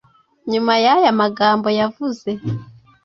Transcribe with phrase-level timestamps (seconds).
[0.51, 2.29] Nyuma y’aya amagambo yavuze